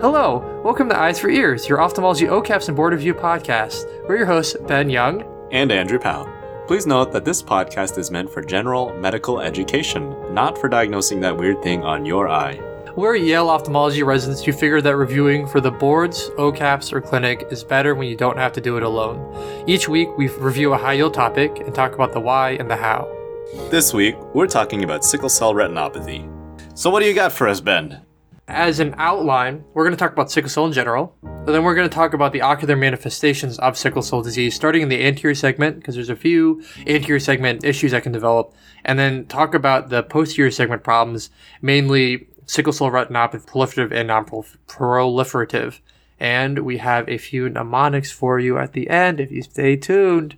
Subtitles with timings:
[0.00, 3.84] Hello, welcome to Eyes for Ears, your ophthalmology OKAPs and board review podcast.
[4.08, 5.22] We're your hosts, Ben Young
[5.52, 6.26] and Andrew Powell.
[6.66, 11.36] Please note that this podcast is meant for general medical education, not for diagnosing that
[11.36, 12.58] weird thing on your eye.
[12.96, 17.62] We're Yale ophthalmology residents who figure that reviewing for the boards, OKAPs, or clinic is
[17.62, 19.64] better when you don't have to do it alone.
[19.66, 22.76] Each week, we review a high yield topic and talk about the why and the
[22.76, 23.06] how.
[23.68, 26.26] This week, we're talking about sickle cell retinopathy.
[26.72, 28.00] So, what do you got for us, Ben?
[28.50, 31.16] As an outline, we're going to talk about sickle cell in general.
[31.22, 34.82] And then we're going to talk about the ocular manifestations of sickle cell disease, starting
[34.82, 38.98] in the anterior segment, because there's a few anterior segment issues that can develop, and
[38.98, 41.30] then talk about the posterior segment problems,
[41.62, 45.80] mainly sickle cell retinopathy, proliferative and non-proliferative.
[46.18, 50.36] And we have a few mnemonics for you at the end if you stay tuned.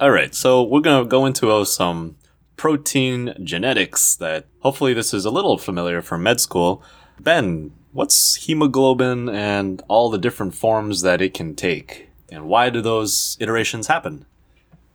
[0.00, 2.16] All right, so we're going to go into uh, some
[2.56, 6.82] protein genetics that hopefully this is a little familiar from med school.
[7.22, 12.08] Ben, what's hemoglobin and all the different forms that it can take?
[12.30, 14.24] And why do those iterations happen?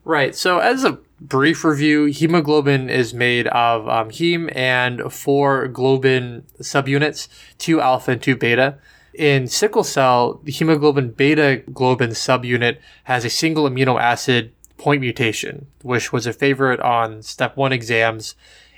[0.03, 0.35] Right.
[0.35, 7.27] So, as a brief review, hemoglobin is made of um, heme and four globin subunits,
[7.57, 8.77] two alpha and two beta.
[9.13, 15.67] In sickle cell, the hemoglobin beta globin subunit has a single amino acid point mutation,
[15.81, 18.35] which was a favorite on step one exams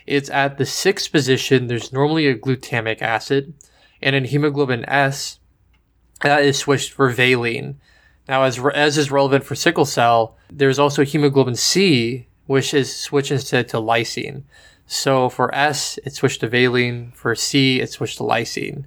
[0.07, 1.67] it's at the sixth position.
[1.67, 3.53] There's normally a glutamic acid,
[4.01, 5.39] and in hemoglobin S,
[6.21, 7.79] that is switched for valine.
[8.27, 13.31] Now, as as is relevant for sickle cell, there's also hemoglobin C, which is switched
[13.31, 14.43] instead to lysine.
[14.87, 17.11] So for S, it's switched to valine.
[17.11, 18.85] For C, it's switched to lysine.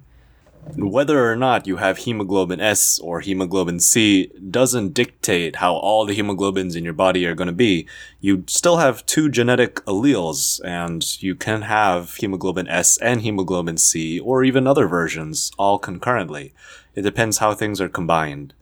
[0.75, 6.15] Whether or not you have hemoglobin S or hemoglobin C doesn't dictate how all the
[6.15, 7.87] hemoglobins in your body are going to be.
[8.19, 14.19] You still have two genetic alleles, and you can have hemoglobin S and hemoglobin C,
[14.19, 16.53] or even other versions, all concurrently.
[16.95, 18.53] It depends how things are combined.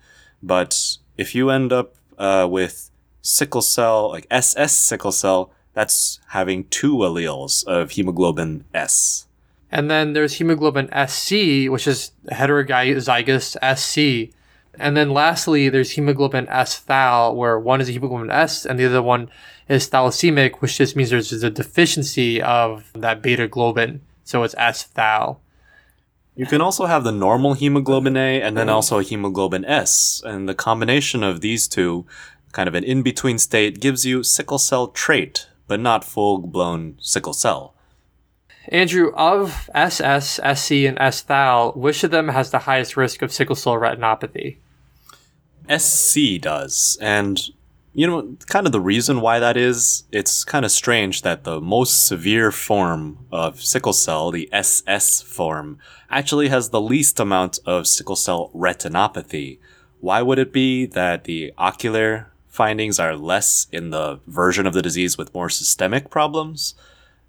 [0.41, 2.89] But if you end up uh, with
[3.21, 9.27] sickle cell, like SS sickle cell, that's having two alleles of hemoglobin S.
[9.71, 14.33] And then there's hemoglobin SC, which is heterozygous SC.
[14.79, 18.85] And then lastly, there's hemoglobin S thal, where one is a hemoglobin S and the
[18.85, 19.29] other one
[19.67, 23.99] is thalassemia, which just means there's a deficiency of that beta globin.
[24.23, 25.41] So it's S thal.
[26.35, 28.75] You can also have the normal hemoglobin A and then mm-hmm.
[28.75, 30.21] also a hemoglobin S.
[30.25, 32.05] And the combination of these two,
[32.53, 36.97] kind of an in between state, gives you sickle cell trait, but not full blown
[37.01, 37.75] sickle cell.
[38.67, 43.31] Andrew, of SS, SC, and S thal, which of them has the highest risk of
[43.31, 44.57] sickle cell retinopathy?
[45.75, 46.97] SC does.
[47.01, 47.39] And,
[47.93, 51.61] you know, kind of the reason why that is, it's kind of strange that the
[51.61, 57.87] most severe form of sickle cell, the SS form, actually has the least amount of
[57.87, 59.59] sickle cell retinopathy.
[59.99, 64.81] Why would it be that the ocular findings are less in the version of the
[64.81, 66.73] disease with more systemic problems?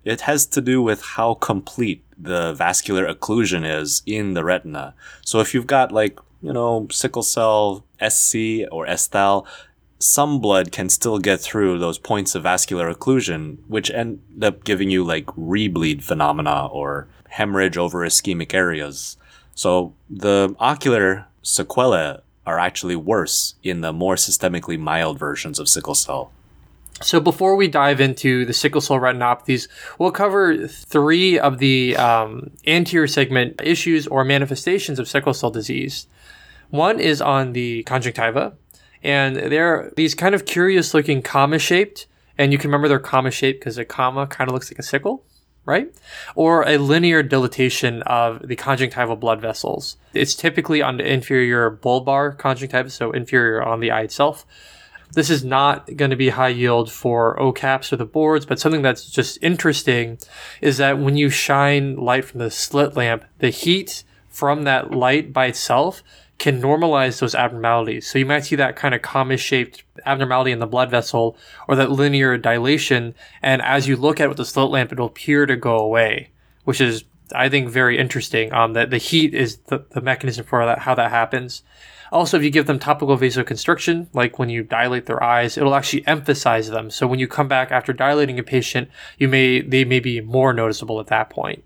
[0.05, 4.95] It has to do with how complete the vascular occlusion is in the retina.
[5.23, 9.47] So if you've got like, you know, sickle cell SC or S-thal,
[9.99, 14.91] some blood can still get through those points of vascular occlusion, which end up giving
[14.91, 19.19] you like rebleed phenomena or hemorrhage over ischemic areas.
[19.55, 25.95] So the ocular sequelae are actually worse in the more systemically mild versions of sickle
[25.95, 26.33] cell.
[27.03, 29.69] So before we dive into the sickle cell retinopathies,
[29.99, 36.07] we'll cover three of the um, anterior segment issues or manifestations of sickle cell disease.
[36.69, 38.55] One is on the conjunctiva,
[39.03, 42.07] and they're these kind of curious looking comma shaped,
[42.37, 44.83] and you can remember they're comma shaped because a comma kind of looks like a
[44.83, 45.25] sickle,
[45.65, 45.91] right?
[46.35, 49.97] Or a linear dilatation of the conjunctival blood vessels.
[50.13, 54.45] It's typically on the inferior bulbar conjunctiva, so inferior on the eye itself
[55.13, 58.83] this is not going to be high yield for OKAPs or the boards, but something
[58.83, 60.19] that's just interesting
[60.61, 65.33] is that when you shine light from the slit lamp, the heat from that light
[65.33, 66.03] by itself
[66.39, 68.11] can normalize those abnormalities.
[68.11, 71.37] So you might see that kind of comma shaped abnormality in the blood vessel
[71.69, 73.15] or that linear dilation.
[73.43, 76.31] And as you look at it with the slit lamp, it'll appear to go away,
[76.65, 77.05] which is,
[77.35, 78.55] I think, very interesting.
[78.55, 81.63] Um, that the heat is the, the mechanism for that, how that happens.
[82.13, 86.07] Also, if you give them topical vasoconstriction, like when you dilate their eyes, it'll actually
[86.07, 86.91] emphasize them.
[86.91, 90.53] So when you come back after dilating a patient, you may they may be more
[90.53, 91.65] noticeable at that point.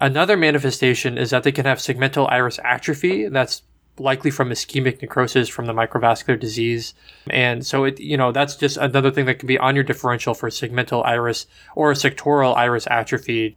[0.00, 3.28] Another manifestation is that they can have segmental iris atrophy.
[3.28, 3.62] That's
[3.98, 6.94] likely from ischemic necrosis from the microvascular disease.
[7.28, 10.34] And so it, you know, that's just another thing that can be on your differential
[10.34, 13.56] for segmental iris or sectoral iris atrophy.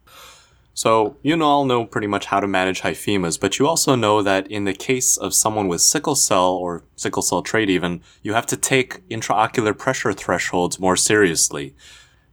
[0.76, 4.48] So, you all know pretty much how to manage hyphemas, but you also know that
[4.48, 8.46] in the case of someone with sickle cell or sickle cell trait even, you have
[8.46, 11.76] to take intraocular pressure thresholds more seriously.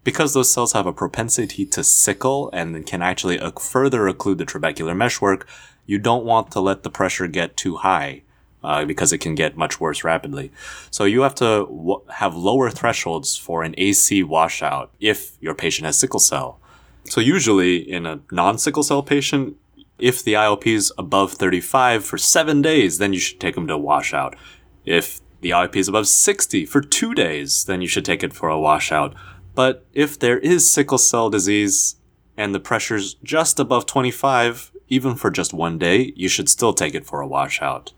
[0.03, 4.97] Because those cells have a propensity to sickle and can actually further occlude the trabecular
[4.97, 5.47] meshwork,
[5.85, 8.23] you don't want to let the pressure get too high.
[8.63, 10.51] Uh, because it can get much worse rapidly.
[10.91, 15.87] So you have to w- have lower thresholds for an AC washout if your patient
[15.87, 16.60] has sickle cell.
[17.05, 19.57] So usually in a non-sickle cell patient,
[19.97, 23.77] if the IOP is above 35 for seven days, then you should take them to
[23.77, 24.35] washout.
[24.85, 28.49] If the IOP is above 60 for two days, then you should take it for
[28.49, 29.13] a washout.
[29.53, 31.95] But if there is sickle cell disease
[32.37, 36.95] and the pressure's just above 25, even for just one day, you should still take
[36.95, 37.93] it for a washout.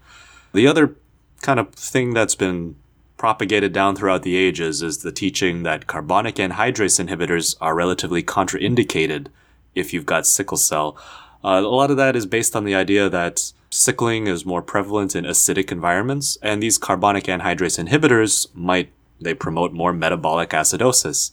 [0.54, 0.96] The other
[1.42, 2.76] kind of thing that's been
[3.18, 9.28] propagated down throughout the ages is the teaching that carbonic anhydrase inhibitors are relatively contraindicated
[9.76, 10.98] if you've got sickle cell.
[11.44, 15.16] Uh, a lot of that is based on the idea that sickling is more prevalent
[15.16, 21.32] in acidic environments, and these carbonic anhydrase inhibitors might they promote more metabolic acidosis.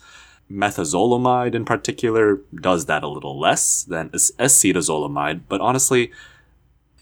[0.50, 6.11] Methazolamide in particular does that a little less than acetazolamide, but honestly,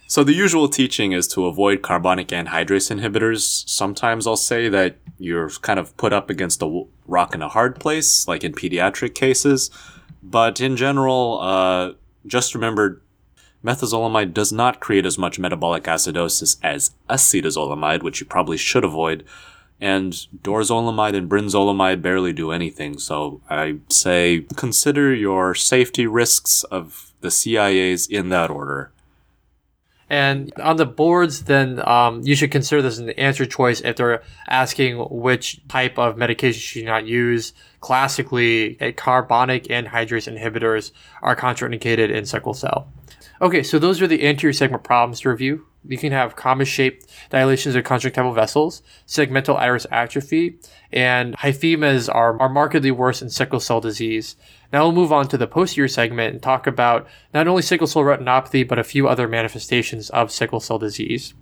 [0.08, 3.69] so the usual teaching is to avoid carbonic anhydrase inhibitors.
[3.69, 7.78] Sometimes I'll say that you're kind of put up against a rock in a hard
[7.78, 9.70] place, like in pediatric cases.
[10.22, 11.93] But in general, uh,
[12.26, 13.02] just remember
[13.62, 19.25] methazolamide does not create as much metabolic acidosis as acetazolamide, which you probably should avoid.
[19.78, 22.99] And dorzolamide and brinzolamide barely do anything.
[22.99, 28.90] So I say consider your safety risks of the CAIs in that order.
[30.10, 34.22] And on the boards, then um, you should consider this an answer choice if they're
[34.49, 37.52] asking which type of medication should you not use.
[37.81, 42.90] Classically, carbonic anhydrase inhibitors are contraindicated in sickle cell.
[43.40, 45.66] Okay, so those are the anterior segment problems to review.
[45.84, 50.58] You can have comma-shaped dilations of conjunctival vessels, segmental iris atrophy,
[50.90, 54.34] and hyphemas are, are markedly worse in sickle cell disease.
[54.73, 58.03] Now we'll move on to the posterior segment and talk about not only sickle cell
[58.03, 61.35] retinopathy, but a few other manifestations of sickle cell disease.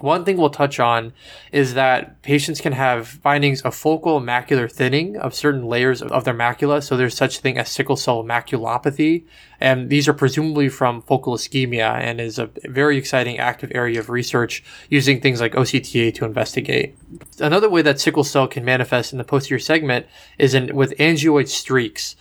[0.00, 1.12] One thing we'll touch on
[1.52, 6.34] is that patients can have findings of focal macular thinning of certain layers of their
[6.34, 6.82] macula.
[6.82, 9.24] So there's such thing as sickle cell maculopathy.
[9.60, 14.08] And these are presumably from focal ischemia and is a very exciting active area of
[14.08, 16.96] research using things like OCTA to investigate.
[17.38, 20.06] Another way that sickle cell can manifest in the posterior segment
[20.38, 22.16] is in, with angioid streaks.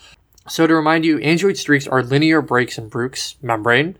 [0.48, 3.98] So to remind you, angioid streaks are linear breaks in Bruch's membrane.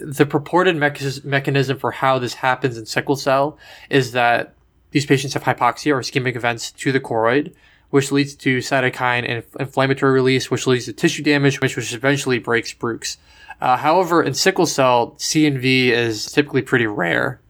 [0.00, 3.58] The purported mechanism for how this happens in sickle cell
[3.90, 4.54] is that
[4.92, 7.52] these patients have hypoxia or ischemic events to the choroid,
[7.90, 12.38] which leads to cytokine and inflammatory release, which leads to tissue damage, which, which eventually
[12.38, 13.18] breaks Bruch's.
[13.60, 17.40] Uh, however, in sickle cell, CNV is typically pretty rare.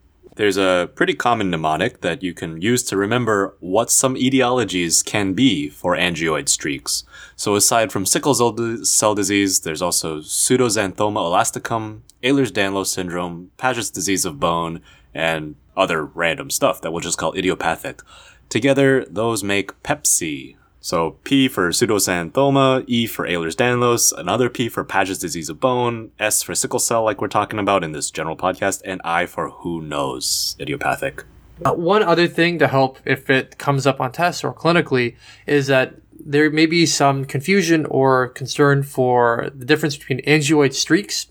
[0.41, 5.33] There's a pretty common mnemonic that you can use to remember what some etiologies can
[5.33, 7.03] be for angioid streaks.
[7.35, 14.39] So aside from sickle cell disease, there's also pseudoxanthoma elasticum, Ehlers-Danlos syndrome, Paget's disease of
[14.39, 14.81] bone,
[15.13, 18.01] and other random stuff that we'll just call idiopathic.
[18.49, 25.19] Together, those make PEPSI, so P for pseudoxanthoma, E for Ehlers-Danlos, another P for Paget's
[25.19, 28.81] disease of bone, S for sickle cell, like we're talking about in this general podcast,
[28.83, 31.23] and I for who knows, idiopathic.
[31.63, 35.67] Uh, one other thing to help if it comes up on tests or clinically is
[35.67, 41.27] that there may be some confusion or concern for the difference between angioid streaks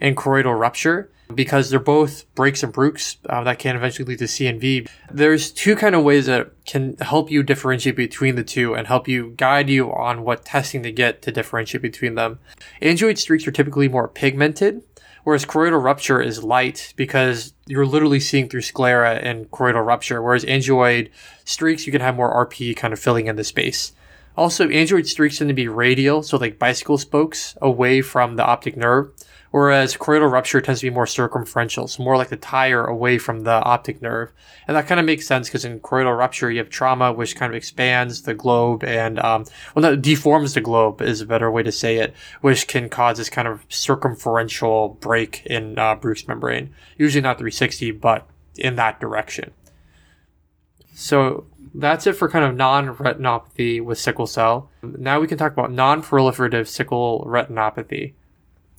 [0.00, 4.24] and choroidal rupture because they're both breaks and Bruch's uh, that can eventually lead to
[4.24, 4.88] CNV.
[5.10, 9.08] There's two kind of ways that can help you differentiate between the two and help
[9.08, 12.38] you guide you on what testing to get to differentiate between them.
[12.80, 14.82] Angioid streaks are typically more pigmented,
[15.24, 20.44] whereas choroidal rupture is light because you're literally seeing through sclera and choroidal rupture, whereas
[20.44, 21.10] angioid
[21.44, 23.92] streaks you can have more RP kind of filling in the space.
[24.36, 28.76] Also, angioid streaks tend to be radial, so like bicycle spokes away from the optic
[28.76, 29.10] nerve
[29.52, 33.44] whereas choroidal rupture tends to be more circumferential, so more like the tire away from
[33.44, 34.32] the optic nerve.
[34.66, 37.52] And that kind of makes sense because in choroidal rupture, you have trauma, which kind
[37.52, 39.44] of expands the globe and, um,
[39.74, 43.18] well, no, deforms the globe is a better way to say it, which can cause
[43.18, 46.74] this kind of circumferential break in uh, Bruch's membrane.
[46.98, 49.52] Usually not 360, but in that direction.
[50.94, 54.70] So that's it for kind of non-retinopathy with sickle cell.
[54.82, 58.14] Now we can talk about non-proliferative sickle retinopathy.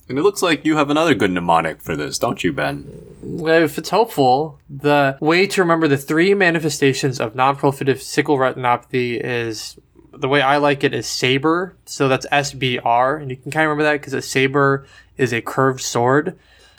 [0.08, 2.86] And it looks like you have another good mnemonic for this, don't you, Ben?
[3.22, 9.18] Well, if it's helpful, the way to remember the three manifestations of non-proliferative sickle retinopathy
[9.18, 9.78] is
[10.16, 11.76] The way I like it is saber.
[11.86, 13.20] So that's SBR.
[13.20, 16.38] And you can kind of remember that because a saber is a curved sword.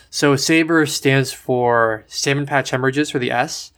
[0.10, 3.72] So saber stands for salmon patch hemorrhages for the S.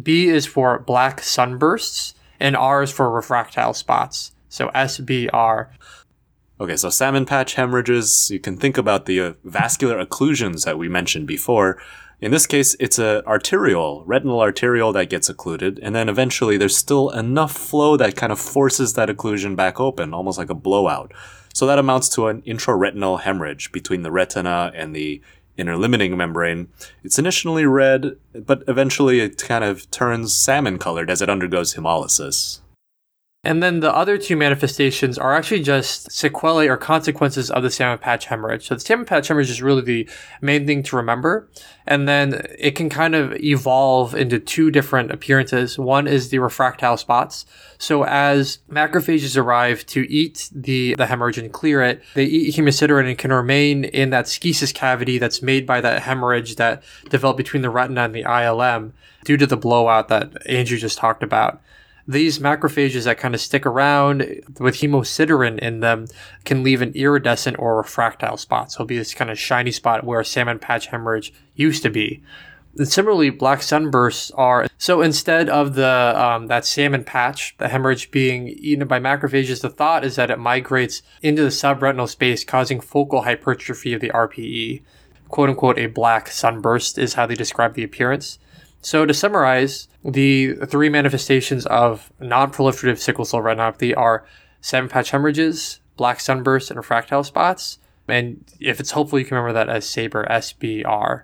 [0.00, 2.14] B is for black sunbursts.
[2.40, 4.32] And R is for refractile spots.
[4.48, 5.68] So SBR.
[6.58, 10.88] Okay, so salmon patch hemorrhages, you can think about the uh, vascular occlusions that we
[10.88, 11.76] mentioned before.
[12.18, 16.74] In this case, it's a arterial, retinal arterial that gets occluded, and then eventually there's
[16.74, 21.12] still enough flow that kind of forces that occlusion back open, almost like a blowout.
[21.52, 25.20] So that amounts to an intraretinal hemorrhage between the retina and the
[25.58, 26.68] inner limiting membrane.
[27.04, 32.60] It's initially red, but eventually it kind of turns salmon colored as it undergoes hemolysis.
[33.46, 37.98] And then the other two manifestations are actually just sequelae or consequences of the salmon
[37.98, 38.66] patch hemorrhage.
[38.66, 40.08] So the salmon patch hemorrhage is really the
[40.40, 41.48] main thing to remember.
[41.86, 45.78] And then it can kind of evolve into two different appearances.
[45.78, 47.46] One is the refractile spots.
[47.78, 53.08] So as macrophages arrive to eat the, the hemorrhage and clear it, they eat hemosiderin
[53.08, 57.62] and can remain in that schisis cavity that's made by that hemorrhage that developed between
[57.62, 58.90] the retina and the ILM
[59.24, 61.60] due to the blowout that Andrew just talked about
[62.08, 64.20] these macrophages that kind of stick around
[64.60, 66.06] with hemosiderin in them
[66.44, 68.70] can leave an iridescent or refractile spot.
[68.70, 71.90] So it'll be this kind of shiny spot where a salmon patch hemorrhage used to
[71.90, 72.22] be.
[72.78, 78.10] And similarly, black sunbursts are so instead of the um, that salmon patch, the hemorrhage
[78.10, 82.80] being eaten by macrophages, the thought is that it migrates into the subretinal space, causing
[82.80, 84.82] focal hypertrophy of the RPE.
[85.28, 88.38] "Quote unquote," a black sunburst is how they describe the appearance.
[88.86, 94.24] So to summarize, the three manifestations of non-proliferative sickle cell retinopathy are
[94.60, 97.80] salmon patch hemorrhages, black sunbursts, and refractile spots.
[98.06, 101.22] And if it's helpful, you can remember that as SABER SBR.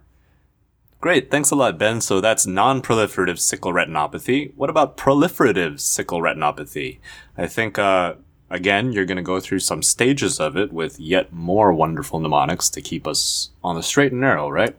[1.00, 2.00] Great, thanks a lot, Ben.
[2.00, 4.52] So that's non-proliferative sickle retinopathy.
[4.56, 6.98] What about proliferative sickle retinopathy?
[7.38, 8.14] I think, uh,
[8.50, 12.68] again, you're going to go through some stages of it with yet more wonderful mnemonics
[12.70, 14.74] to keep us on the straight and narrow, right?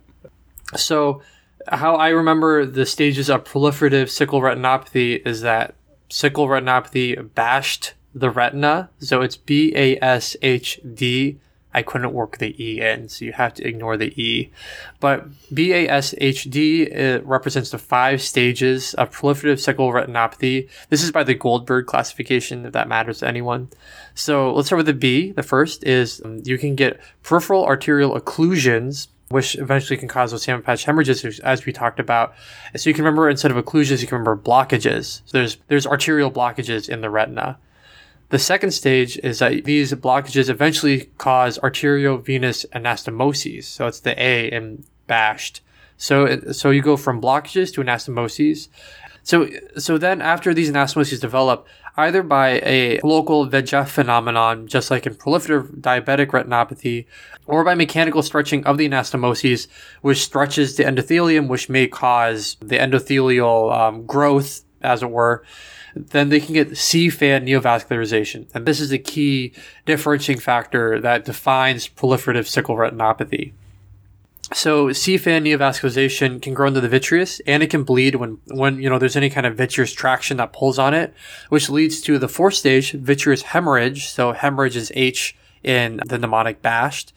[0.76, 1.22] So
[1.68, 5.76] how I remember the stages of proliferative sickle retinopathy is that
[6.10, 8.90] sickle retinopathy bashed the retina.
[9.00, 11.40] So it's B A S H D.
[11.76, 14.52] I couldn't work the E in, so you have to ignore the E.
[15.00, 20.70] But BASHD represents the five stages of proliferative sickle retinopathy.
[20.90, 23.70] This is by the Goldberg classification, if that matters to anyone.
[24.14, 25.32] So let's start with the B.
[25.32, 30.44] The first is um, you can get peripheral arterial occlusions which eventually can cause those
[30.44, 32.34] salmon patch hemorrhages, as we talked about.
[32.76, 35.22] So you can remember instead of occlusions, you can remember blockages.
[35.26, 37.58] So there's there's arterial blockages in the retina.
[38.30, 43.66] The second stage is that these blockages eventually cause arteriovenous anastomoses.
[43.66, 45.62] So it's the A in bashed.
[45.98, 48.70] So so you go from blockages to anastomoses.
[49.24, 55.06] So so then after these anastomoses develop, either by a local VEGF phenomenon, just like
[55.06, 57.06] in proliferative diabetic retinopathy,
[57.46, 59.68] or by mechanical stretching of the anastomoses,
[60.02, 65.44] which stretches the endothelium, which may cause the endothelial um, growth, as it were,
[65.96, 68.48] then they can get sea-fan neovascularization.
[68.54, 69.54] And this is a key
[69.86, 73.54] differentiating factor that defines proliferative sickle retinopathy.
[74.54, 78.90] So sea-fan neovascularization can grow into the vitreous and it can bleed when, when, you
[78.90, 81.14] know, there's any kind of vitreous traction that pulls on it,
[81.50, 84.08] which leads to the fourth stage, vitreous hemorrhage.
[84.08, 87.14] So hemorrhage is H in the mnemonic bashed.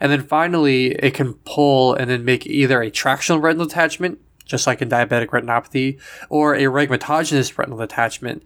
[0.00, 4.66] And then finally, it can pull and then make either a tractional retinal detachment, just
[4.66, 8.42] like in diabetic retinopathy, or a rhegmatogenous retinal detachment.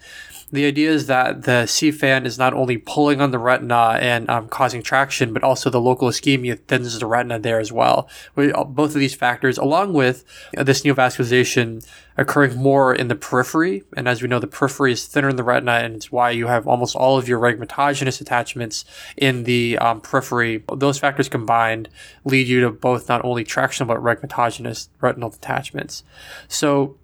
[0.53, 4.49] The idea is that the sea-fan is not only pulling on the retina and um,
[4.49, 8.09] causing traction, but also the local ischemia thins the retina there as well.
[8.37, 11.87] Both of these factors, along with this neovascularization
[12.17, 13.83] occurring more in the periphery.
[13.97, 16.47] And as we know, the periphery is thinner in the retina, and it's why you
[16.47, 18.85] have almost all of your rhegmatogenous attachments
[19.17, 20.63] in the um, periphery.
[20.73, 21.89] Those factors combined
[22.25, 26.05] lead you to both not only traction but rhegmatogenous retinal detachments.
[26.47, 26.97] So,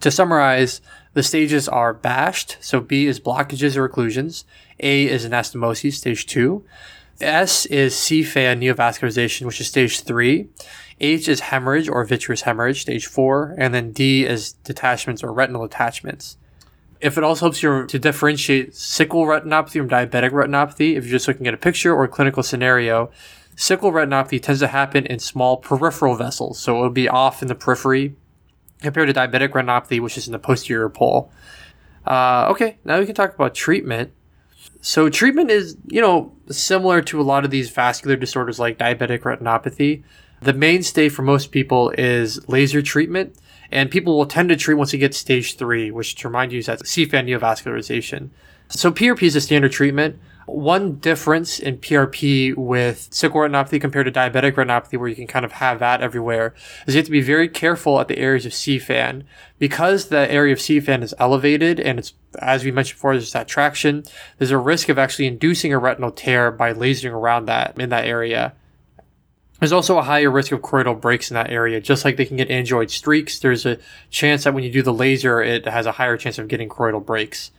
[0.00, 0.80] to summarize,
[1.14, 4.44] the stages are bashed, so B is blockages or occlusions.
[4.80, 6.64] A is anastomoses, stage two.
[7.20, 10.48] S is sea-fan neovascularization, which is stage three.
[11.00, 13.54] H is hemorrhage or vitreous hemorrhage, stage four.
[13.58, 16.36] And then D is detachments or retinal attachments.
[17.00, 21.28] If it also helps you to differentiate sickle retinopathy from diabetic retinopathy, if you're just
[21.28, 23.10] looking at a picture or a clinical scenario,
[23.56, 26.58] sickle retinopathy tends to happen in small peripheral vessels.
[26.58, 28.16] So it'll be off in the periphery
[28.84, 31.32] compared to diabetic retinopathy, which is in the posterior pole.
[32.06, 34.12] Uh, okay, now we can talk about treatment.
[34.80, 39.20] So treatment is, you know, similar to a lot of these vascular disorders like diabetic
[39.20, 40.02] retinopathy.
[40.40, 43.36] The mainstay for most people is laser treatment,
[43.72, 46.58] and people will tend to treat once they get stage three, which to remind you
[46.58, 48.28] is that sea-fan neovascularization.
[48.68, 50.18] So PRP is a standard treatment.
[50.46, 55.44] One difference in PRP with sickle retinopathy compared to diabetic retinopathy, where you can kind
[55.44, 56.54] of have that everywhere,
[56.86, 59.24] is you have to be very careful at the areas of sea fan.
[59.58, 63.32] Because the area of sea fan is elevated and it's, as we mentioned before, there's
[63.32, 64.04] that traction,
[64.38, 68.04] there's a risk of actually inducing a retinal tear by lasering around that in that
[68.04, 68.52] area.
[69.60, 71.80] There's also a higher risk of choroidal breaks in that area.
[71.80, 73.78] Just like they can get angioid streaks, there's a
[74.10, 77.04] chance that when you do the laser, it has a higher chance of getting choroidal
[77.04, 77.50] breaks.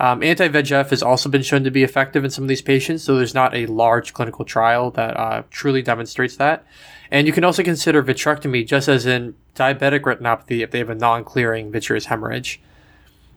[0.00, 3.04] Um, Anti VEGF has also been shown to be effective in some of these patients,
[3.04, 6.64] so there's not a large clinical trial that uh, truly demonstrates that.
[7.10, 10.94] And you can also consider vitrectomy, just as in diabetic retinopathy, if they have a
[10.94, 12.62] non clearing vitreous hemorrhage.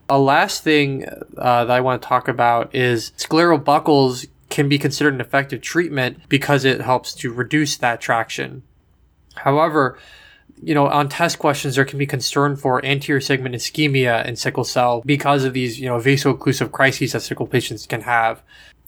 [0.08, 1.04] A last thing
[1.36, 5.60] uh, that I want to talk about is scleral buckles can be considered an effective
[5.60, 8.62] treatment because it helps to reduce that traction.
[9.34, 9.98] However,
[10.64, 14.64] you know, on test questions, there can be concern for anterior segment ischemia in sickle
[14.64, 18.42] cell because of these, you know, vaso-occlusive crises that sickle patients can have.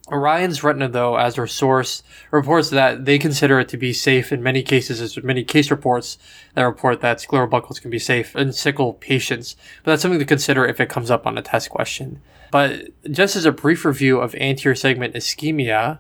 [0.08, 4.42] Ryan's Retina, though, as their source, reports that they consider it to be safe in
[4.42, 5.00] many cases.
[5.00, 6.16] There's many case reports
[6.54, 10.24] that report that scleral buckles can be safe in sickle patients, but that's something to
[10.24, 12.20] consider if it comes up on a test question.
[12.52, 15.98] But just as a brief review of anterior segment ischemia,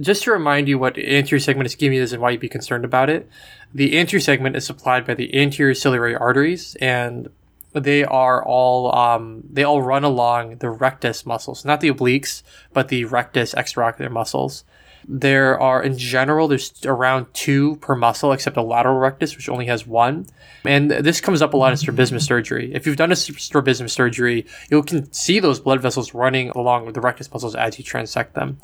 [0.00, 3.10] just to remind you what anterior segment ischemia is and why you'd be concerned about
[3.10, 3.28] it,
[3.72, 7.28] the anterior segment is supplied by the anterior ciliary arteries, and
[7.72, 12.88] they are all um, they all run along the rectus muscles, not the obliques, but
[12.88, 14.64] the rectus extraocular muscles.
[15.06, 19.66] There are, in general, there's around two per muscle, except a lateral rectus, which only
[19.66, 20.26] has one.
[20.64, 22.72] And this comes up a lot in strabismus surgery.
[22.74, 26.94] If you've done a strabismus surgery, you can see those blood vessels running along with
[26.94, 28.58] the rectus muscles as you transect them.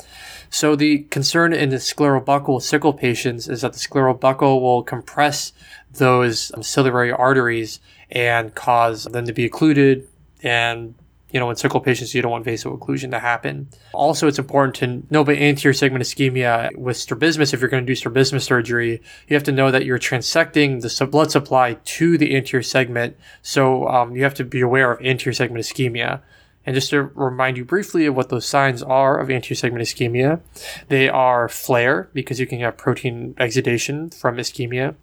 [0.49, 4.83] So the concern in the scleral buckle sickle patients is that the scleral buckle will
[4.83, 5.53] compress
[5.93, 7.79] those um, ciliary arteries
[8.09, 10.07] and cause them to be occluded
[10.43, 10.95] and
[11.31, 13.69] you know, in sickle patients, you don't want vaso-occlusion to happen.
[13.93, 17.53] Also, it's important to know about anterior segment ischemia with strabismus.
[17.53, 21.07] If you're going to do strabismus surgery, you have to know that you're transecting the
[21.07, 23.17] blood supply to the anterior segment.
[23.41, 26.21] So um, you have to be aware of anterior segment ischemia.
[26.65, 30.41] And just to remind you briefly of what those signs are of anterior segment ischemia,
[30.89, 34.95] they are flare because you can have protein exudation from ischemia,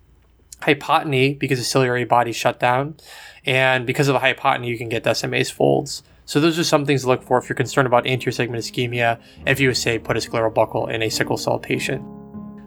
[0.62, 2.96] hypotony because the ciliary body shut down,
[3.44, 6.02] and because of the hypotony, you can get Descemet's folds.
[6.28, 9.18] So those are some things to look for if you're concerned about anterior segment ischemia
[9.46, 12.04] if you say put a scleral buckle in a sickle cell patient.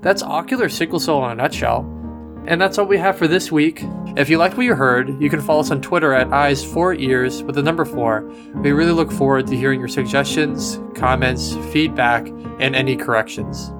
[0.02, 1.82] That's ocular sickle cell in a nutshell.
[2.48, 3.84] And that's all we have for this week.
[4.18, 6.96] If you liked what you heard, you can follow us on Twitter at eyes four
[6.96, 8.24] ears with the number four.
[8.56, 13.72] We really look forward to hearing your suggestions, comments, feedback, and any corrections.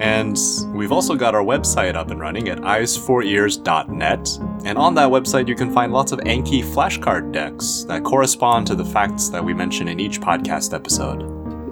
[0.00, 0.38] And
[0.74, 4.38] we've also got our website up and running at eyes4ears.net.
[4.64, 8.74] And on that website, you can find lots of Anki flashcard decks that correspond to
[8.74, 11.22] the facts that we mention in each podcast episode.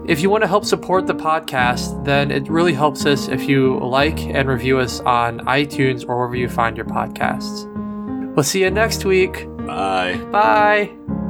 [0.07, 3.79] If you want to help support the podcast, then it really helps us if you
[3.79, 7.67] like and review us on iTunes or wherever you find your podcasts.
[8.35, 9.47] We'll see you next week.
[9.67, 10.17] Bye.
[10.31, 11.28] Bye.